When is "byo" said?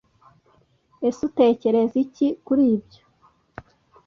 2.85-3.03